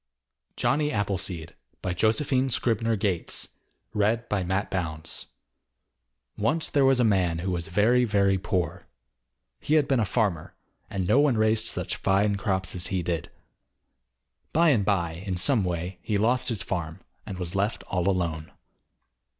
[0.57, 1.53] JOHNNY APPLESEED
[1.93, 3.49] JOSEPHINE SCRIBNER GATES
[3.93, 8.87] Once there was a man who was very, very poor.
[9.59, 10.55] He had been a farmer,
[10.89, 13.29] and no one raised such fine crops as he did.
[14.51, 18.51] By and by, in some way, he lost his farm, and was left all alone.